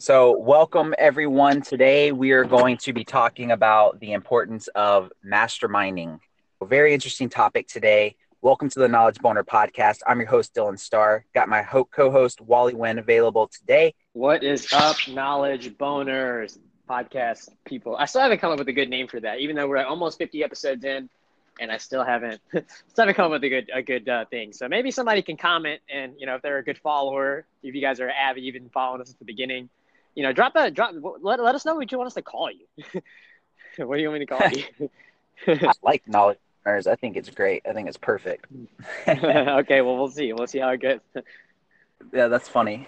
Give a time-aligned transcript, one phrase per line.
[0.00, 1.60] So, welcome everyone.
[1.60, 6.20] Today, we are going to be talking about the importance of masterminding.
[6.60, 8.14] A very interesting topic today.
[8.40, 9.98] Welcome to the Knowledge Boner podcast.
[10.06, 11.24] I'm your host, Dylan Starr.
[11.34, 13.92] Got my co host, Wally Wynn, available today.
[14.12, 17.96] What is up, Knowledge Boners podcast people?
[17.96, 20.16] I still haven't come up with a good name for that, even though we're almost
[20.18, 21.10] 50 episodes in
[21.58, 22.68] and I still haven't still
[22.98, 24.52] haven't come up with a good a good uh, thing.
[24.52, 27.80] So maybe somebody can comment, and you know if they're a good follower, if you
[27.80, 29.68] guys are avid, you've been following us at the beginning,
[30.14, 30.94] you know, drop a drop.
[31.20, 32.66] Let, let us know what you want us to call you.
[33.86, 34.90] what do you want me to call you?
[35.46, 37.62] I like knowledge I think it's great.
[37.68, 38.46] I think it's perfect.
[39.06, 40.32] okay, well we'll see.
[40.34, 41.00] We'll see how it goes.
[42.12, 42.86] yeah, that's funny.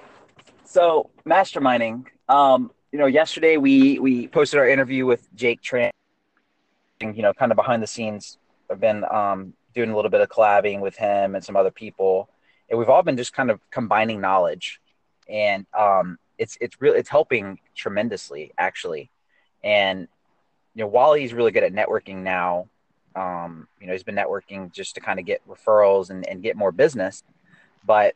[0.64, 2.05] So masterminding.
[2.28, 5.91] Um, you know, yesterday we we posted our interview with Jake Tran.
[7.00, 8.37] You know, kind of behind the scenes
[8.70, 12.28] I've been um, doing a little bit of collabing with him and some other people,
[12.69, 14.80] and we've all been just kind of combining knowledge,
[15.28, 19.10] and um, it's it's really it's helping tremendously actually,
[19.62, 20.08] and
[20.74, 22.69] you know Wally's really good at networking now.
[23.14, 26.56] Um, you know, he's been networking just to kind of get referrals and, and get
[26.56, 27.22] more business,
[27.84, 28.14] but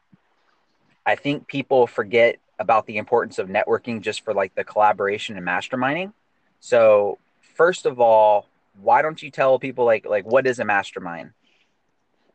[1.04, 5.46] I think people forget about the importance of networking just for like the collaboration and
[5.46, 6.12] masterminding.
[6.60, 7.18] So
[7.56, 8.48] first of all,
[8.80, 11.32] why don't you tell people like like what is a mastermind?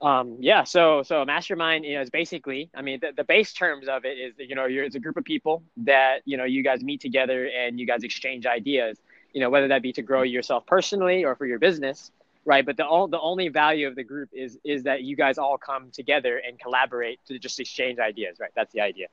[0.01, 3.89] Um, yeah, so so mastermind you know, is basically, I mean, the, the base terms
[3.89, 6.63] of it is you know you're it's a group of people that you know you
[6.63, 8.97] guys meet together and you guys exchange ideas.
[9.33, 12.11] You know whether that be to grow yourself personally or for your business,
[12.45, 12.65] right?
[12.65, 15.57] But the all the only value of the group is is that you guys all
[15.57, 18.51] come together and collaborate to just exchange ideas, right?
[18.55, 19.07] That's the idea.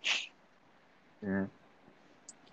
[1.25, 1.45] Mm-hmm.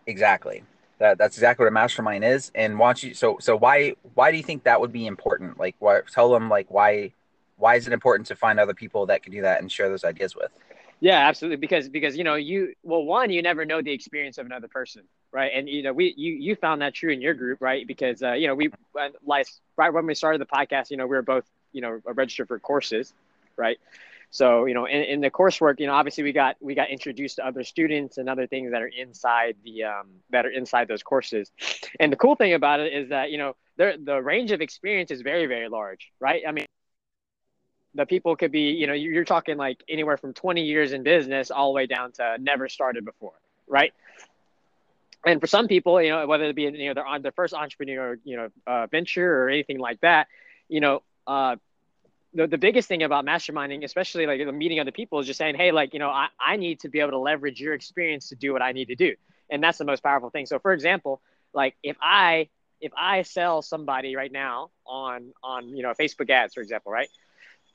[0.07, 0.63] Exactly.
[0.97, 2.51] That that's exactly what a mastermind is.
[2.55, 5.59] And why don't you so so why why do you think that would be important?
[5.59, 7.13] Like why tell them like why
[7.57, 10.03] why is it important to find other people that can do that and share those
[10.03, 10.51] ideas with?
[10.99, 11.57] Yeah, absolutely.
[11.57, 15.03] Because because you know you well one you never know the experience of another person,
[15.31, 15.51] right?
[15.53, 17.85] And you know we you you found that true in your group, right?
[17.85, 18.71] Because uh, you know we
[19.25, 21.43] like right when we started the podcast, you know we were both
[21.73, 23.13] you know registered for courses,
[23.57, 23.77] right?
[24.33, 27.35] So, you know, in, in the coursework, you know, obviously we got we got introduced
[27.35, 31.03] to other students and other things that are inside the um, that are inside those
[31.03, 31.51] courses.
[31.99, 35.11] And the cool thing about it is that you know the the range of experience
[35.11, 36.41] is very very large, right?
[36.47, 36.65] I mean,
[37.95, 41.51] the people could be you know you're talking like anywhere from 20 years in business
[41.51, 43.33] all the way down to never started before,
[43.67, 43.93] right?
[45.25, 47.53] And for some people, you know, whether it be you know they're on their first
[47.53, 50.27] entrepreneur you know uh, venture or anything like that,
[50.69, 51.01] you know.
[51.25, 51.55] Uh,
[52.35, 55.53] the, the biggest thing about masterminding, especially like the meeting other people, is just saying,
[55.53, 58.35] hey, like, you know, I, I need to be able to leverage your experience to
[58.35, 59.15] do what I need to do.
[59.51, 60.47] And that's the most powerful thing.
[60.47, 61.21] So for example,
[61.53, 62.49] like if I
[62.81, 67.07] if I sell somebody right now on on you know Facebook ads, for example, right?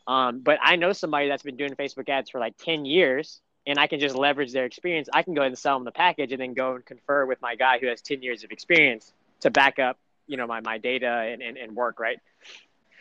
[0.08, 3.78] Um, but I know somebody that's been doing Facebook ads for like 10 years and
[3.78, 5.10] I can just leverage their experience.
[5.12, 7.42] I can go ahead and sell them the package and then go and confer with
[7.42, 10.78] my guy who has 10 years of experience to back up, you know, my, my
[10.78, 12.18] data and, and, and work, right?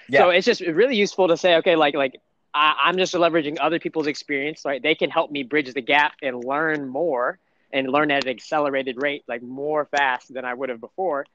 [0.09, 0.19] Yeah.
[0.19, 2.19] So it's just really useful to say, okay, like like
[2.53, 4.83] I, am just leveraging other people's experience, right?
[4.83, 7.39] They can help me bridge the gap and learn more
[7.71, 11.25] and learn at an accelerated rate, like more fast than I would have before.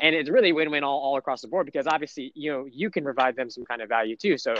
[0.00, 3.04] And it's really win-win all, all across the board because obviously, you know, you can
[3.04, 4.38] provide them some kind of value too.
[4.38, 4.54] So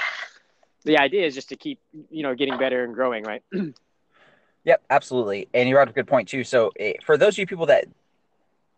[0.85, 1.79] the idea is just to keep,
[2.11, 3.43] you know, getting better and growing, right?
[4.65, 5.49] yep, absolutely.
[5.53, 6.45] And you brought up a good point too.
[6.45, 7.87] So eh, for those of you people that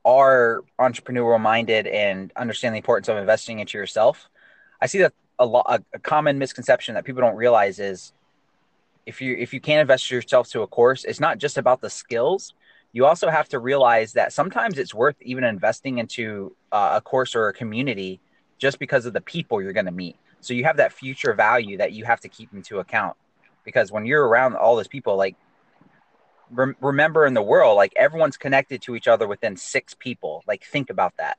[0.05, 4.29] are entrepreneurial minded and understand the importance of investing into yourself,
[4.81, 8.13] I see that a lot a, common misconception that people don't realize is
[9.07, 11.91] if you if you can't invest yourself to a course, it's not just about the
[11.91, 12.55] skills.
[12.93, 17.35] You also have to realize that sometimes it's worth even investing into uh, a course
[17.35, 18.21] or a community
[18.59, 20.17] just because of the people you're going to meet.
[20.43, 23.17] So you have that future value that you have to keep into account
[23.65, 25.37] because when you're around all those people, like
[26.51, 30.43] remember in the world, like everyone's connected to each other within six people.
[30.47, 31.39] Like think about that.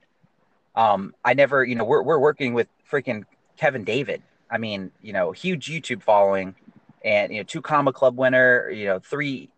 [0.75, 3.25] Um, I never, you know, we're we're working with freaking
[3.57, 4.23] Kevin David.
[4.49, 6.55] I mean, you know, huge YouTube following,
[7.03, 8.69] and you know, two comma club winner.
[8.69, 9.49] You know, three.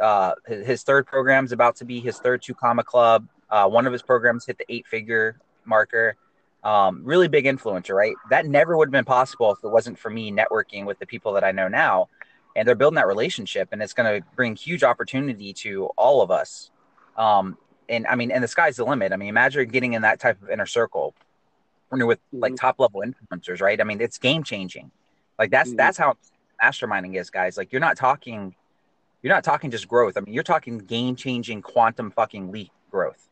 [0.00, 3.28] Uh, his, third program is about to be his third two comma club.
[3.48, 6.16] Uh, one of his programs hit the eight figure marker.
[6.64, 8.14] Um, really big influencer, right?
[8.30, 11.34] That never would have been possible if it wasn't for me networking with the people
[11.34, 12.08] that I know now.
[12.56, 16.30] And they're building that relationship, and it's going to bring huge opportunity to all of
[16.30, 16.70] us.
[17.16, 17.58] Um,
[17.88, 19.12] and I mean, and the sky's the limit.
[19.12, 21.14] I mean, imagine getting in that type of inner circle
[21.88, 22.56] when you're with like mm-hmm.
[22.56, 23.80] top level influencers, right?
[23.80, 24.90] I mean, it's game changing.
[25.38, 25.76] Like that's mm-hmm.
[25.76, 26.16] that's how
[26.62, 27.56] masterminding is, guys.
[27.56, 28.54] Like you're not talking,
[29.22, 30.16] you're not talking just growth.
[30.16, 33.28] I mean, you're talking game changing quantum fucking leap growth.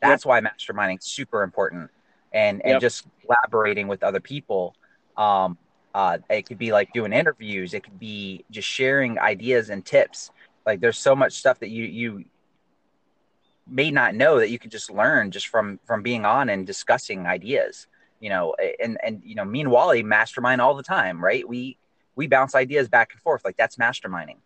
[0.00, 0.28] That's yep.
[0.28, 1.90] why masterminding is super important,
[2.32, 2.80] and and yep.
[2.80, 4.74] just collaborating with other people.
[5.16, 5.58] Um,
[5.94, 7.74] uh, it could be like doing interviews.
[7.74, 10.30] It could be just sharing ideas and tips.
[10.66, 12.24] Like there's so much stuff that you you
[13.70, 17.26] may not know that you can just learn just from from being on and discussing
[17.26, 17.86] ideas
[18.20, 21.76] you know and and you know me and wally mastermind all the time right we
[22.16, 24.36] we bounce ideas back and forth like that's masterminding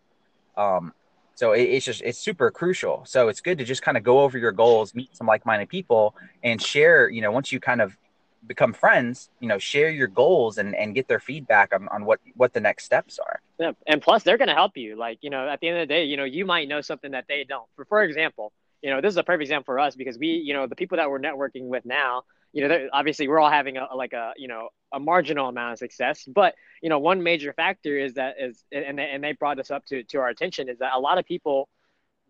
[0.57, 0.93] um
[1.35, 3.03] so it, it's just it's super crucial.
[3.05, 6.15] So it's good to just kind of go over your goals meet some like-minded people
[6.43, 7.97] and share you know once you kind of
[8.45, 12.19] become friends you know share your goals and and get their feedback on, on what
[12.35, 13.41] what the next steps are.
[13.59, 14.95] Yeah and plus they're going to help you.
[14.97, 17.11] Like you know at the end of the day you know you might know something
[17.11, 17.67] that they don't.
[17.75, 18.51] For for example
[18.81, 20.97] you know this is a perfect example for us because we you know the people
[20.97, 24.47] that we're networking with now you know obviously we're all having a like a you
[24.47, 28.63] know a marginal amount of success but you know one major factor is that is
[28.71, 31.17] and they, and they brought this up to to our attention is that a lot
[31.17, 31.67] of people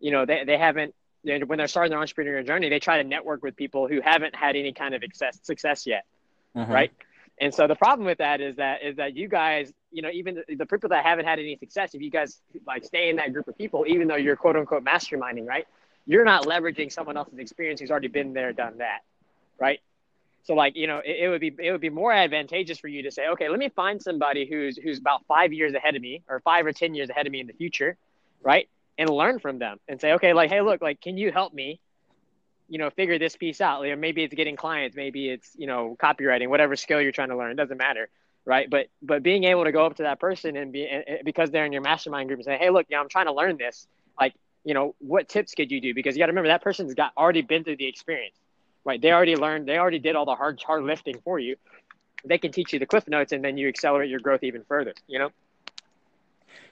[0.00, 0.94] you know they, they haven't
[1.24, 4.56] when they're starting their entrepreneurial journey, they try to network with people who haven't had
[4.56, 6.04] any kind of success success yet,
[6.56, 6.70] mm-hmm.
[6.70, 6.92] right?
[7.40, 10.42] And so the problem with that is that is that you guys, you know, even
[10.46, 13.32] the, the, people that haven't had any success, if you guys like stay in that
[13.32, 15.66] group of people, even though you're quote unquote masterminding, right?
[16.06, 19.00] You're not leveraging someone else's experience who's already been there, done that,
[19.58, 19.80] right?
[20.44, 23.02] So like, you know, it, it would be it would be more advantageous for you
[23.02, 26.22] to say, okay, let me find somebody who's who's about five years ahead of me
[26.28, 27.96] or five or ten years ahead of me in the future,
[28.42, 28.68] right?
[28.98, 31.80] and learn from them and say, okay, like, hey, look, like, can you help me,
[32.68, 33.80] you know, figure this piece out?
[33.80, 37.36] Like, maybe it's getting clients, maybe it's, you know, copywriting, whatever skill you're trying to
[37.36, 38.08] learn, it doesn't matter.
[38.46, 38.68] Right.
[38.68, 41.64] But, but being able to go up to that person and be, and, because they're
[41.64, 43.86] in your mastermind group and say, hey, look, yeah, I'm trying to learn this.
[44.20, 45.94] Like, you know, what tips could you do?
[45.94, 48.36] Because you got to remember that person's got already been through the experience,
[48.84, 49.00] right?
[49.00, 51.56] They already learned, they already did all the hard, hard lifting for you.
[52.24, 54.94] They can teach you the cliff notes and then you accelerate your growth even further,
[55.06, 55.30] you know?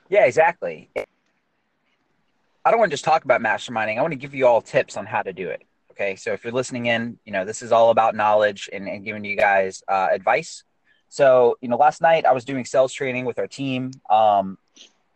[0.08, 0.90] Yeah, exactly.
[2.64, 3.98] I don't want to just talk about masterminding.
[3.98, 5.62] I want to give you all tips on how to do it.
[5.90, 6.16] Okay.
[6.16, 9.24] So if you're listening in, you know, this is all about knowledge and, and giving
[9.24, 10.64] you guys uh, advice.
[11.08, 13.90] So, you know, last night I was doing sales training with our team.
[14.08, 14.56] Um,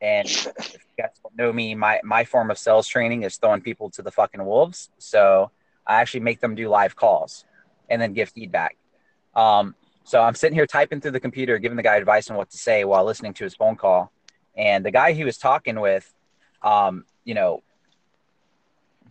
[0.02, 3.62] and if you guys don't know me, my, my form of sales training is throwing
[3.62, 4.90] people to the fucking wolves.
[4.98, 5.50] So
[5.86, 7.44] I actually make them do live calls
[7.88, 8.76] and then give feedback.
[9.34, 9.74] Um,
[10.04, 12.58] so I'm sitting here typing through the computer, giving the guy advice on what to
[12.58, 14.12] say while listening to his phone call.
[14.56, 16.12] And the guy he was talking with,
[16.62, 17.62] um, you know,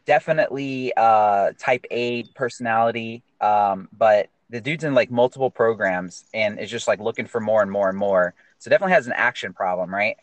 [0.05, 6.69] definitely uh, type A personality, um, but the dude's in like multiple programs and is
[6.69, 8.33] just like looking for more and more and more.
[8.59, 10.17] So definitely has an action problem, right?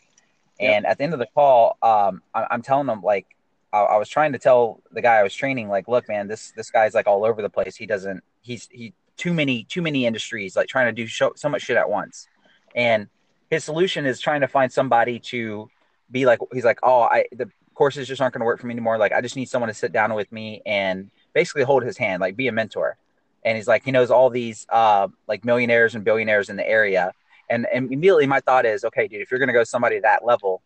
[0.59, 0.75] Yep.
[0.75, 3.27] And at the end of the call, um, I- am telling them like
[3.73, 6.53] I-, I was trying to tell the guy I was training, like, look, man, this
[6.55, 7.75] this guy's like all over the place.
[7.75, 8.23] He doesn't.
[8.41, 11.77] He's he too many too many industries, like trying to do show, so much shit
[11.77, 12.27] at once.
[12.75, 13.07] And
[13.49, 15.69] his solution is trying to find somebody to
[16.09, 16.39] be like.
[16.53, 18.97] He's like, oh, I the courses just aren't going to work for me anymore.
[18.97, 22.21] Like I just need someone to sit down with me and basically hold his hand,
[22.21, 22.97] like be a mentor.
[23.45, 27.11] And he's like, he knows all these uh, like millionaires and billionaires in the area.
[27.49, 30.23] And, and immediately my thought is, okay, dude, if you're going to go somebody that
[30.23, 30.61] level,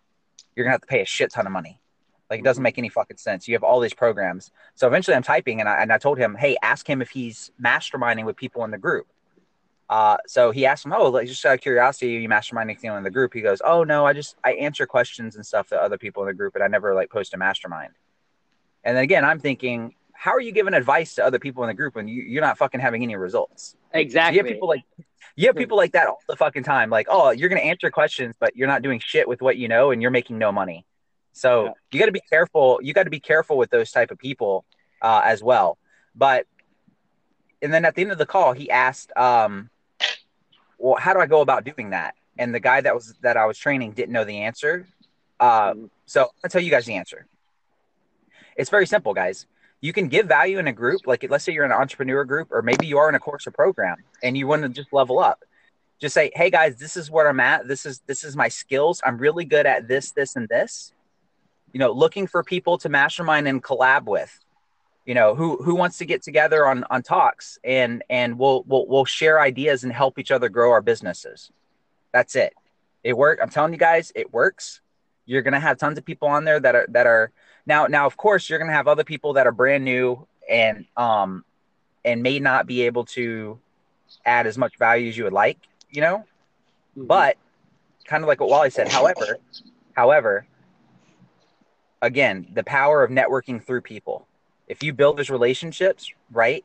[0.56, 1.80] you're going to have to pay a shit ton of money.
[2.30, 3.48] Like it doesn't make any fucking sense.
[3.48, 4.52] You have all these programs.
[4.76, 7.52] So eventually I'm typing and I, and I told him, hey, ask him if he's
[7.62, 9.08] masterminding with people in the group.
[9.90, 13.04] Uh, so he asked him, "Oh, like, just out of curiosity, you mastermind anything in
[13.04, 15.98] the group?" He goes, "Oh no, I just I answer questions and stuff to other
[15.98, 17.94] people in the group, but I never like post a mastermind."
[18.84, 21.74] And then again, I'm thinking, how are you giving advice to other people in the
[21.74, 23.76] group when you, you're not fucking having any results?
[23.94, 24.38] Exactly.
[24.38, 24.84] You have people like
[25.36, 26.90] you have people like that all the fucking time.
[26.90, 29.92] Like, oh, you're gonna answer questions, but you're not doing shit with what you know,
[29.92, 30.86] and you're making no money.
[31.38, 31.72] So yeah.
[31.92, 32.80] you got to be careful.
[32.82, 34.66] You got to be careful with those type of people
[35.02, 35.78] uh, as well.
[36.16, 36.48] But
[37.62, 39.12] and then at the end of the call, he asked.
[39.16, 39.70] Um,
[40.80, 42.16] well, how do I go about doing that?
[42.38, 44.88] And the guy that was that I was training didn't know the answer.
[45.40, 45.74] Uh,
[46.06, 47.28] so I'll tell you guys the answer.
[48.56, 49.46] It's very simple, guys.
[49.82, 52.48] You can give value in a group, like let's say you're in an entrepreneur group,
[52.52, 55.20] or maybe you are in a course or program, and you want to just level
[55.20, 55.44] up.
[56.00, 57.68] Just say, "Hey guys, this is where I'm at.
[57.68, 59.02] This is this is my skills.
[59.06, 60.94] I'm really good at this, this, and this."
[61.74, 64.38] You know, looking for people to mastermind and collab with
[65.08, 68.86] you know who who wants to get together on on talks and and we'll we'll
[68.88, 71.50] we'll share ideas and help each other grow our businesses.
[72.12, 72.54] That's it.
[73.04, 74.82] It worked i'm telling you guys it works.
[75.26, 77.32] You're gonna have tons of people on there that are that are
[77.66, 81.46] now now of course you're gonna have other people that are brand new and um
[82.04, 83.60] and may not be able to
[84.26, 85.58] add as much value as you would like
[85.90, 86.18] you know?
[86.98, 87.08] Mm-hmm.
[87.08, 87.38] but
[88.06, 89.38] kind of like what wally said however
[89.94, 90.48] however
[92.02, 94.28] again the power of networking through people.
[94.68, 96.64] If you build those relationships right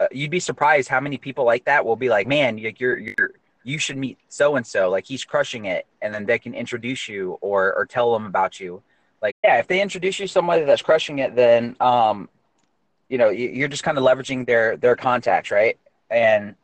[0.00, 3.30] uh, you'd be surprised how many people like that will be like man you're you're
[3.64, 5.86] you should meet so and so like he's crushing it.
[6.00, 8.82] And then they can introduce you or or tell them about you.
[9.20, 12.28] Like yeah if they introduce you somebody that's crushing it then um
[13.08, 15.78] you know you're just kind of leveraging their their contacts right?
[16.10, 16.54] And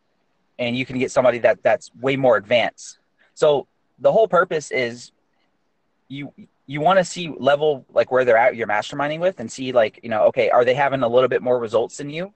[0.59, 2.99] and you can get somebody that that's way more advanced.
[3.35, 3.67] So
[3.99, 5.13] the whole purpose is
[6.09, 6.33] you
[6.67, 10.01] you want to see level like where they're at you're masterminding with and see like
[10.03, 12.33] you know okay are they having a little bit more results than you?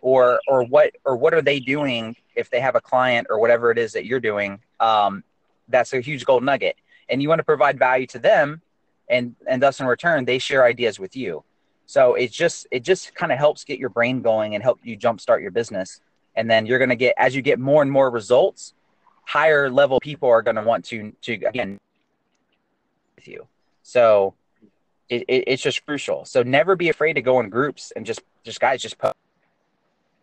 [0.00, 3.70] Or or what or what are they doing if they have a client or whatever
[3.70, 5.22] it is that you're doing um,
[5.68, 6.76] that's a huge gold nugget.
[7.08, 8.62] And you want to provide value to them
[9.08, 11.44] and and thus in return they share ideas with you.
[11.86, 14.96] So it just it just kind of helps get your brain going and help you
[14.98, 16.00] jumpstart your business.
[16.34, 18.74] And then you're going to get as you get more and more results
[19.24, 21.78] higher level people are going to want to to again
[23.16, 23.46] with you
[23.82, 24.34] so
[25.08, 26.24] it, it, it's just crucial.
[26.24, 29.14] So never be afraid to go in groups and just just guys just put.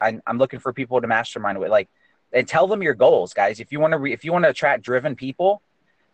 [0.02, 1.90] I'm, I'm looking for people to mastermind with like
[2.34, 3.60] and tell them your goals, guys.
[3.60, 5.62] If you want to re, if you want to attract driven people,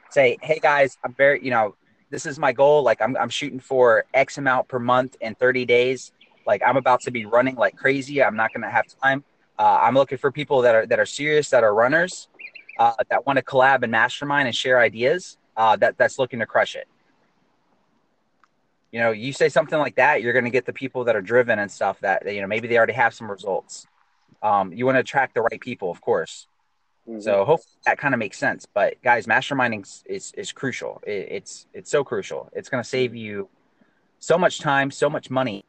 [0.09, 1.75] say, hey guys, I'm very you know
[2.09, 2.83] this is my goal.
[2.83, 6.11] Like I'm I'm shooting for X amount per month in 30 days.
[6.45, 8.23] Like I'm about to be running like crazy.
[8.23, 9.23] I'm not gonna have time.
[9.57, 12.27] Uh, I'm looking for people that are that are serious, that are runners,
[12.79, 15.37] uh, that want to collab and mastermind and share ideas.
[15.55, 16.89] Uh, that that's looking to crush it
[18.91, 21.21] you know, you say something like that, you're going to get the people that are
[21.21, 23.85] driven and stuff that, you know, maybe they already have some results.
[24.41, 26.47] Um, you want to attract the right people, of course.
[27.07, 27.19] Mm-hmm.
[27.19, 28.65] So hopefully that kind of makes sense.
[28.71, 31.01] But guys, masterminding is, is crucial.
[31.05, 32.49] It, it's, it's so crucial.
[32.53, 33.49] It's going to save you
[34.19, 35.65] so much time, so much money,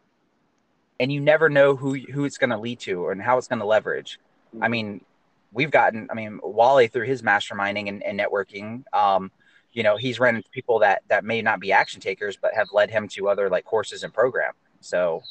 [1.01, 3.59] and you never know who, who it's going to lead to and how it's going
[3.59, 4.19] to leverage.
[4.55, 4.65] Mm-hmm.
[4.65, 5.05] I mean,
[5.53, 9.31] we've gotten, I mean, Wally through his masterminding and, and networking, um,
[9.77, 12.69] you know he's run into people that that may not be action takers but have
[12.73, 14.55] led him to other like courses and program.
[14.81, 15.23] So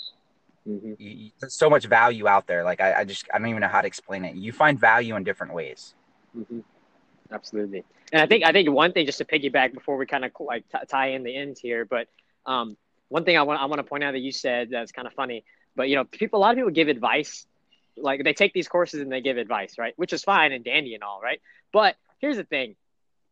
[0.67, 0.93] mm-hmm.
[0.99, 2.63] you, there's so much value out there.
[2.63, 4.35] Like I, I, just i don't even know how to explain it.
[4.35, 5.95] You find value in different ways.
[6.37, 6.59] Mm-hmm.
[7.31, 7.83] absolutely.
[8.13, 10.63] And i think i think one thing just to piggyback before we kind of like
[10.69, 12.07] t- tie in the ends here but
[12.45, 12.77] um,
[13.09, 15.13] one thing i want i want to point out that you said that's kind of
[15.13, 15.43] funny
[15.75, 17.47] but you know people a lot of people give advice
[17.97, 19.93] like they take these courses and they give advice right?
[19.95, 21.41] Which is fine and dandy and all right?
[21.71, 22.75] But here's the thing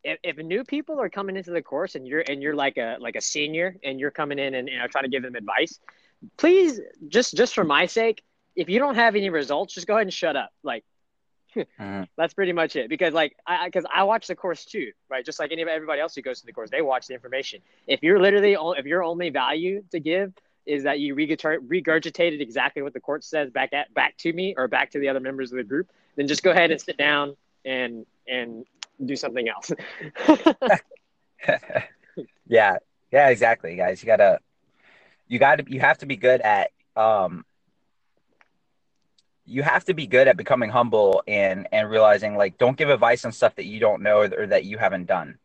[0.04, 2.98] if, if new people are coming into the course and you're and you're like a
[3.00, 5.80] like a senior and you're coming in and you know trying to give them advice,
[6.38, 8.24] please just just for my sake,
[8.56, 10.52] if you don't have any results, just go ahead and shut up.
[10.64, 10.84] Like
[11.56, 12.04] mm-hmm.
[12.18, 12.90] that's pretty much it.
[12.90, 15.26] Because like I because I watch the course too, right?
[15.26, 17.62] Just like any everybody else who goes to the course, they watch the information.
[17.88, 20.34] If you're literally if your only value to give
[20.66, 24.68] is that you regurgitated exactly what the court says back at back to me or
[24.68, 27.36] back to the other members of the group, then just go ahead and sit down
[27.66, 28.66] and and
[29.04, 29.72] do something else.
[32.48, 32.78] yeah,
[33.12, 34.02] yeah, exactly, guys.
[34.02, 34.40] You gotta,
[35.28, 37.46] you gotta, you have to be good at, um,
[39.46, 43.26] you have to be good at becoming humble and and realizing like don't give advice
[43.26, 45.38] on stuff that you don't know or, or that you haven't done.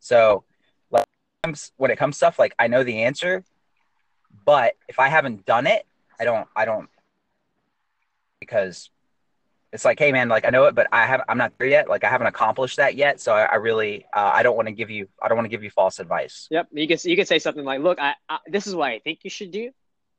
[0.00, 0.44] So,
[0.90, 1.06] like
[1.76, 3.44] when it comes stuff like I know the answer,
[4.44, 5.86] but if I haven't done it,
[6.20, 6.88] I don't, I don't,
[8.40, 8.90] because
[9.72, 11.88] it's like, hey man, like I know it, but I have I'm not there yet.
[11.88, 13.20] Like I haven't accomplished that yet.
[13.20, 15.50] So I, I really uh, I don't want to give you I don't want to
[15.50, 16.46] give you false advice.
[16.50, 18.98] Yep, you can you can say something like, look, I, I this is what I
[18.98, 19.70] think you should do,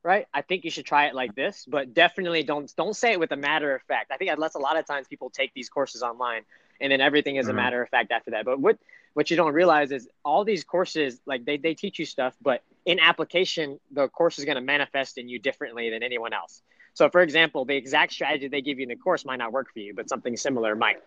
[0.04, 0.26] right?
[0.34, 3.32] I think you should try it like this, but definitely don't don't say it with
[3.32, 4.12] a matter of fact.
[4.12, 6.42] I think unless a lot of times people take these courses online
[6.82, 7.58] and then everything is mm-hmm.
[7.58, 8.46] a matter of fact after that.
[8.46, 8.80] But what
[9.14, 12.64] what you don't realize is all these courses like they they teach you stuff, but
[12.86, 16.64] in application, the course is going to manifest in you differently than anyone else.
[16.94, 19.74] So, for example, the exact strategy they give you in the course might not work
[19.74, 21.02] for you, but something similar might,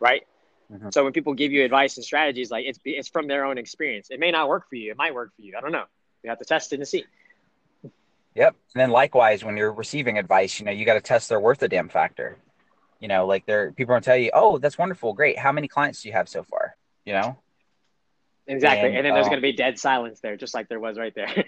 [0.00, 0.22] right?
[0.72, 0.90] Mm-hmm.
[0.90, 4.08] So when people give you advice and strategies, like it's it's from their own experience.
[4.10, 4.90] It may not work for you.
[4.90, 5.54] It might work for you.
[5.56, 5.84] I don't know.
[6.22, 7.04] You have to test it and see.
[8.34, 8.54] Yep.
[8.74, 11.62] And then likewise, when you're receiving advice, you know, you got to test their worth
[11.62, 12.36] a damn factor.
[13.00, 15.38] You know, like they're people are gonna tell you, "Oh, that's wonderful, great.
[15.38, 17.38] How many clients do you have so far?" You know.
[18.46, 20.98] Exactly, and, and then there's uh, gonna be dead silence there, just like there was
[20.98, 21.44] right there.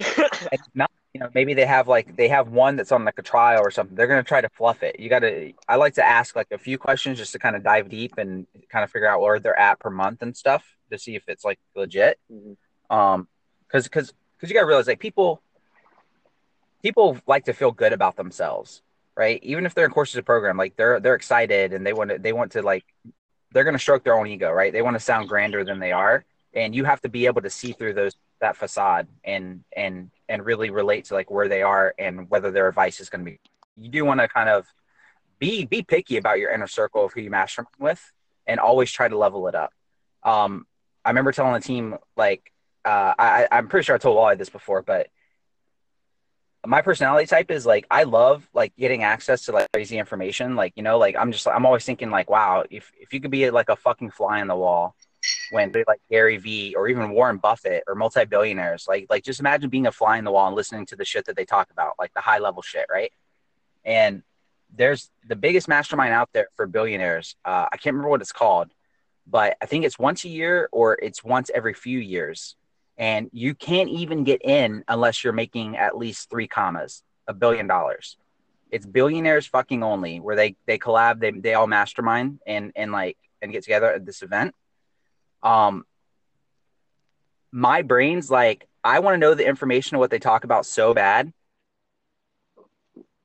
[0.74, 3.60] not you know maybe they have like they have one that's on like a trial
[3.62, 4.98] or something they're going to try to fluff it.
[4.98, 7.62] You got to i like to ask like a few questions just to kind of
[7.62, 10.98] dive deep and kind of figure out where they're at per month and stuff to
[10.98, 12.18] see if it's like legit.
[12.30, 12.96] Mm-hmm.
[12.96, 13.28] um
[13.66, 15.42] because because because you got to realize like people
[16.82, 18.82] people like to feel good about themselves
[19.14, 19.40] right?
[19.42, 22.18] Even if they're in courses of program like they're they're excited and they want to
[22.18, 22.84] they want to like
[23.52, 24.72] they're going to stroke their own ego right?
[24.72, 26.24] They want to sound grander than they are.
[26.54, 30.44] And you have to be able to see through those that facade and and and
[30.44, 33.40] really relate to like where they are and whether their advice is going to be
[33.76, 34.66] you do want to kind of
[35.38, 38.12] be be picky about your inner circle of who you mastermind with
[38.46, 39.72] and always try to level it up
[40.22, 40.66] um
[41.04, 42.52] i remember telling the team like
[42.84, 45.08] uh i i'm pretty sure i told wally this before but
[46.64, 50.54] my personality type is like I love like getting access to like crazy information.
[50.54, 53.32] Like, you know, like I'm just I'm always thinking like, wow, if if you could
[53.32, 54.94] be like a fucking fly on the wall
[55.50, 59.86] when like Gary Vee or even Warren Buffett or multi-billionaires, like like just imagine being
[59.86, 62.12] a fly in the wall and listening to the shit that they talk about, like
[62.14, 63.12] the high level shit, right?
[63.84, 64.22] And
[64.74, 67.36] there's the biggest mastermind out there for billionaires.
[67.44, 68.72] Uh, I can't remember what it's called,
[69.26, 72.56] but I think it's once a year or it's once every few years.
[72.96, 77.66] and you can't even get in unless you're making at least three commas, a billion
[77.66, 78.16] dollars.
[78.70, 83.16] It's billionaires fucking only, where they they collab, they they all mastermind and and like
[83.40, 84.54] and get together at this event.
[85.42, 85.84] Um,
[87.50, 90.94] my brain's like, I want to know the information of what they talk about so
[90.94, 91.32] bad.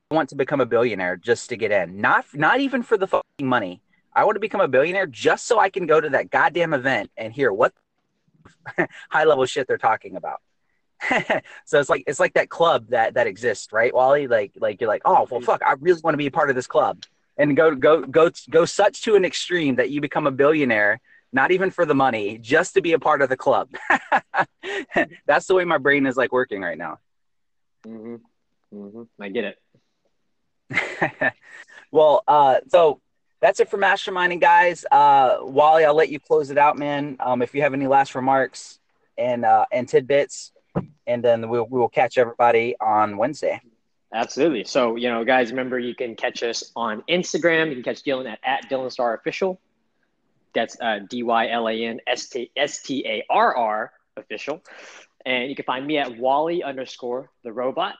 [0.10, 3.08] I want to become a billionaire just to get in, not not even for the
[3.08, 3.82] fucking money.
[4.14, 7.12] I want to become a billionaire just so I can go to that goddamn event
[7.18, 7.74] and hear what
[9.10, 10.42] high level shit they're talking about.
[11.66, 14.28] so it's like it's like that club that that exists, right, Wally?
[14.28, 16.56] Like like you're like, oh well, fuck, I really want to be a part of
[16.56, 17.04] this club,
[17.38, 21.00] and go go go go such to an extreme that you become a billionaire,
[21.34, 23.70] not even for the money, just to be a part of the club.
[25.26, 27.00] That's the way my brain is like working right now.
[27.86, 28.16] Mm-hmm.
[28.74, 29.04] Mm-hmm.
[29.22, 29.56] I get
[30.72, 31.34] it.
[31.92, 33.00] well, uh, so
[33.40, 34.84] that's it for masterminding, guys.
[34.92, 37.16] Uh, Wally, I'll let you close it out, man.
[37.20, 38.80] Um, if you have any last remarks
[39.18, 40.52] and uh, and tidbits
[41.08, 43.62] and then we'll we will catch everybody on Wednesday.
[44.14, 44.64] Absolutely.
[44.64, 47.68] So, you know, guys, remember you can catch us on Instagram.
[47.70, 49.60] You can catch Dylan at, at Dylan Starr Official.
[50.58, 54.64] That's uh, D Y L A N S T S T A R R official.
[55.26, 57.96] And you can find me at Wally underscore the robot.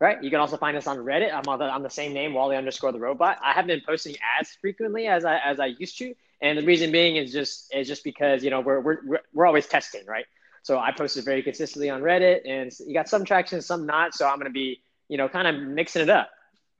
[0.00, 0.22] Right.
[0.22, 1.34] You can also find us on Reddit.
[1.34, 3.38] I'm on the, on the same name, Wally underscore the robot.
[3.42, 6.92] I haven't been posting as frequently as I as I used to, and the reason
[6.92, 10.24] being is just is just because you know we're we're we're always testing, right?
[10.62, 14.14] So I posted very consistently on Reddit, and you got some traction, some not.
[14.14, 16.30] So I'm going to be, you know, kind of mixing it up.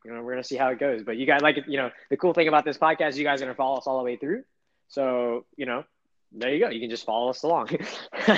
[0.05, 1.03] You know, we're going to see how it goes.
[1.03, 3.47] But you guys, like, you know, the cool thing about this podcast, you guys are
[3.47, 4.45] going to follow us all the way through.
[4.89, 5.85] So you know,
[6.33, 6.71] there you go.
[6.71, 7.69] You can just follow us along.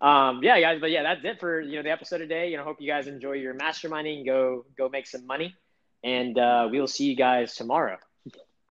[0.00, 0.78] um, yeah, guys.
[0.80, 2.50] But yeah, that's it for you know the episode today.
[2.50, 4.26] You know, hope you guys enjoy your masterminding.
[4.26, 5.54] Go go make some money,
[6.04, 7.98] and uh, we'll see you guys tomorrow.